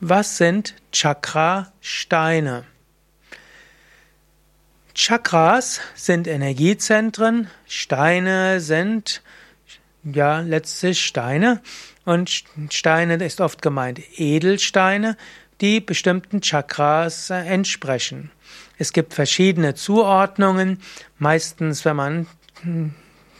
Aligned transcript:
Was 0.00 0.36
sind 0.36 0.74
Chakra-Steine? 0.92 2.64
Chakras 4.94 5.80
sind 5.96 6.28
Energiezentren, 6.28 7.48
Steine 7.66 8.60
sind 8.60 9.22
ja 10.04 10.38
letztlich 10.38 11.04
Steine 11.04 11.60
und 12.04 12.44
Steine 12.70 13.14
ist 13.24 13.40
oft 13.40 13.60
gemeint 13.60 14.00
Edelsteine, 14.16 15.16
die 15.60 15.80
bestimmten 15.80 16.42
Chakras 16.42 17.30
entsprechen. 17.30 18.30
Es 18.78 18.92
gibt 18.92 19.14
verschiedene 19.14 19.74
Zuordnungen, 19.74 20.80
meistens 21.18 21.84
wenn 21.84 21.96
man 21.96 22.26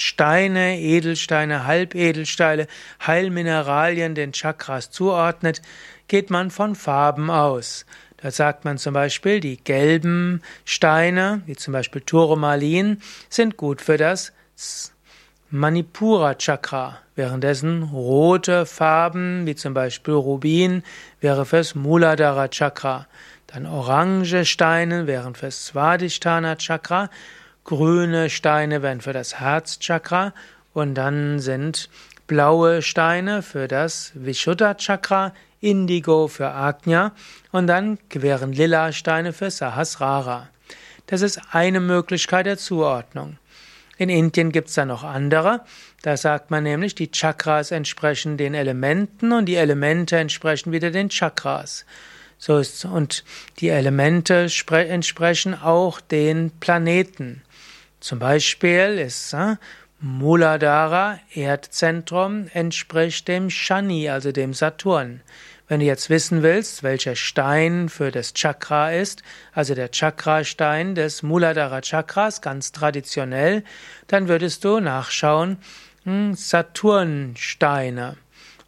Steine, 0.00 0.78
Edelsteine, 0.78 1.66
Halbedelsteine, 1.66 2.66
Heilmineralien 3.06 4.14
den 4.14 4.32
Chakras 4.32 4.90
zuordnet, 4.90 5.62
geht 6.08 6.30
man 6.30 6.50
von 6.50 6.74
Farben 6.74 7.30
aus. 7.30 7.86
Da 8.18 8.30
sagt 8.30 8.64
man 8.64 8.78
zum 8.78 8.94
Beispiel, 8.94 9.40
die 9.40 9.58
gelben 9.58 10.40
Steine, 10.64 11.42
wie 11.46 11.56
zum 11.56 11.72
Beispiel 11.72 12.00
Turmalin, 12.00 13.02
sind 13.28 13.56
gut 13.56 13.82
für 13.82 13.98
das 13.98 14.32
Manipura 15.50 16.34
Chakra, 16.34 16.98
währenddessen 17.16 17.82
rote 17.82 18.66
Farben, 18.66 19.46
wie 19.46 19.54
zum 19.54 19.74
Beispiel 19.74 20.14
Rubin, 20.14 20.82
wäre 21.20 21.44
fürs 21.44 21.74
Muladhara 21.74 22.48
Chakra. 22.48 23.06
Dann 23.46 23.66
orange 23.66 24.44
Steine 24.46 25.06
wären 25.06 25.34
fürs 25.34 25.66
Svadhisthana 25.66 26.56
Chakra 26.56 27.10
Grüne 27.64 28.28
Steine 28.28 28.82
wären 28.82 29.00
für 29.00 29.14
das 29.14 29.40
Herzchakra 29.40 30.34
und 30.74 30.94
dann 30.94 31.40
sind 31.40 31.88
blaue 32.26 32.82
Steine 32.82 33.40
für 33.40 33.68
das 33.68 34.12
Vishuddha 34.14 34.74
Chakra, 34.74 35.32
Indigo 35.60 36.28
für 36.28 36.50
Agnya 36.50 37.12
und 37.52 37.66
dann 37.66 37.98
wären 38.10 38.52
lila 38.52 38.92
Steine 38.92 39.32
für 39.32 39.50
Sahasrara. 39.50 40.50
Das 41.06 41.22
ist 41.22 41.40
eine 41.52 41.80
Möglichkeit 41.80 42.44
der 42.44 42.58
Zuordnung. 42.58 43.38
In 43.96 44.10
Indien 44.10 44.52
gibt 44.52 44.68
es 44.68 44.74
da 44.74 44.84
noch 44.84 45.04
andere. 45.04 45.62
Da 46.02 46.16
sagt 46.16 46.50
man 46.50 46.64
nämlich, 46.64 46.94
die 46.94 47.10
Chakras 47.10 47.70
entsprechen 47.70 48.36
den 48.36 48.52
Elementen 48.54 49.32
und 49.32 49.46
die 49.46 49.54
Elemente 49.54 50.18
entsprechen 50.18 50.72
wieder 50.72 50.90
den 50.90 51.08
Chakras. 51.08 51.86
So 52.36 52.58
ist, 52.58 52.84
und 52.84 53.24
die 53.60 53.68
Elemente 53.68 54.48
entsprechen 54.70 55.54
auch 55.54 56.00
den 56.00 56.50
Planeten. 56.60 57.42
Zum 58.04 58.18
Beispiel 58.18 58.98
ist 58.98 59.32
äh, 59.32 59.56
Muladhara, 59.98 61.20
Erdzentrum, 61.32 62.48
entspricht 62.52 63.28
dem 63.28 63.48
Shani, 63.48 64.10
also 64.10 64.30
dem 64.30 64.52
Saturn. 64.52 65.22
Wenn 65.68 65.80
du 65.80 65.86
jetzt 65.86 66.10
wissen 66.10 66.42
willst, 66.42 66.82
welcher 66.82 67.16
Stein 67.16 67.88
für 67.88 68.10
das 68.10 68.34
Chakra 68.34 68.92
ist, 68.92 69.22
also 69.54 69.74
der 69.74 69.88
Chakrastein 69.90 70.94
des 70.94 71.22
Muladhara 71.22 71.80
Chakras, 71.80 72.42
ganz 72.42 72.72
traditionell, 72.72 73.64
dann 74.06 74.28
würdest 74.28 74.66
du 74.66 74.80
nachschauen, 74.80 75.56
hm, 76.02 76.34
Saturnsteine. 76.34 78.18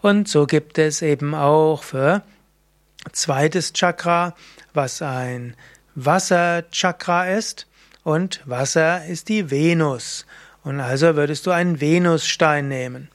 Und 0.00 0.28
so 0.28 0.46
gibt 0.46 0.78
es 0.78 1.02
eben 1.02 1.34
auch 1.34 1.82
für 1.82 2.22
zweites 3.10 3.72
Chakra, 3.72 4.36
was 4.74 5.02
ein 5.02 5.56
Wasserchakra 5.96 7.30
ist. 7.30 7.66
Und 8.04 8.42
Wasser 8.44 9.04
ist 9.06 9.28
die 9.28 9.50
Venus. 9.50 10.24
Und 10.62 10.78
also 10.78 11.16
würdest 11.16 11.46
du 11.46 11.50
einen 11.50 11.80
Venusstein 11.80 12.68
nehmen. 12.68 13.08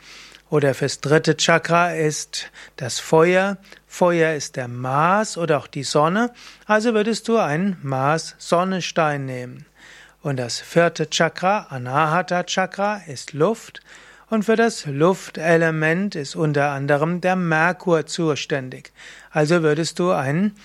Oder 0.53 0.75
fürs 0.75 1.02
dritte 1.02 1.36
Chakra 1.36 1.96
ist 1.96 2.52
das 2.75 3.00
Feuer. 3.00 3.58
Feuer 3.88 4.36
ist 4.36 4.56
der 4.56 4.68
Mars 4.68 5.36
oder 5.36 5.58
auch 5.58 5.66
die 5.66 5.81
Sonne. 5.81 6.31
Also 6.68 6.94
würdest 6.94 7.28
du 7.28 7.40
einen 7.40 7.78
Mars-Sonnestein 7.81 9.25
nehmen. 9.25 9.66
Und 10.22 10.38
das 10.38 10.59
vierte 10.59 11.09
Chakra, 11.09 11.66
Anahata 11.72 12.44
Chakra, 12.44 13.02
ist 13.08 13.34
Luft. 13.34 13.81
Und 14.30 14.46
für 14.46 14.56
das 14.56 14.86
Luftelement 14.86 16.13
ist 16.13 16.36
unter 16.36 16.69
anderem 16.69 17.19
der 17.19 17.36
Merkur 17.36 18.06
zuständig. 18.06 18.94
Also 19.31 19.63
würdest 19.63 19.97
du 19.97 20.12
einen, 20.12 20.56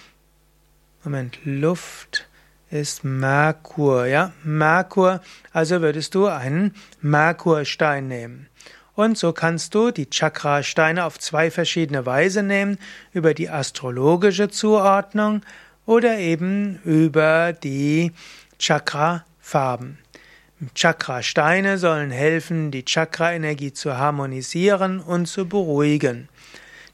Moment, 1.02 1.38
Luft 1.44 2.28
ist 2.70 3.04
Merkur, 3.04 4.04
ja, 4.04 4.32
Merkur, 4.44 5.22
also 5.50 5.80
würdest 5.80 6.14
du 6.14 6.26
einen 6.26 6.74
Merkurstein 7.00 8.06
nehmen. 8.06 8.48
Und 8.98 9.16
so 9.16 9.32
kannst 9.32 9.76
du 9.76 9.92
die 9.92 10.10
Chakra-Steine 10.10 11.04
auf 11.04 11.20
zwei 11.20 11.52
verschiedene 11.52 12.04
Weise 12.04 12.42
nehmen, 12.42 12.78
über 13.12 13.32
die 13.32 13.48
astrologische 13.48 14.48
Zuordnung 14.48 15.42
oder 15.86 16.18
eben 16.18 16.80
über 16.84 17.52
die 17.52 18.10
Chakra-Farben. 18.58 19.98
Chakra-Steine 20.74 21.78
sollen 21.78 22.10
helfen, 22.10 22.72
die 22.72 22.84
Chakra-Energie 22.84 23.72
zu 23.72 23.96
harmonisieren 23.96 24.98
und 24.98 25.26
zu 25.26 25.48
beruhigen. 25.48 26.28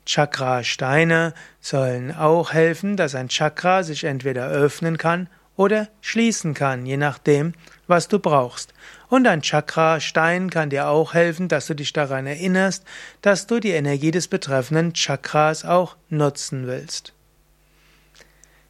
Chakra-Steine 0.04 1.32
sollen 1.62 2.15
auch 2.15 2.53
helfen, 2.53 2.98
dass 2.98 3.15
ein 3.15 3.31
Chakra 3.31 3.82
sich 3.82 4.04
entweder 4.04 4.48
öffnen 4.48 4.98
kann 4.98 5.26
oder 5.56 5.88
schließen 6.00 6.54
kann, 6.54 6.87
je 6.87 6.97
nachdem, 6.97 7.53
was 7.87 8.09
du 8.09 8.19
brauchst. 8.19 8.72
Und 9.09 9.26
ein 9.26 9.42
Chakra-Stein 9.42 10.48
kann 10.50 10.70
dir 10.70 10.88
auch 10.88 11.15
helfen, 11.15 11.48
dass 11.48 11.66
du 11.66 11.75
dich 11.75 11.92
daran 11.92 12.26
erinnerst, 12.26 12.84
dass 13.22 13.47
du 13.47 13.60
die 13.60 13.70
Energie 13.70 14.10
des 14.10 14.26
betreffenden 14.28 14.94
Chakras 14.94 15.65
auch 15.65 15.97
nutzen 16.09 16.66
willst. 16.66 17.12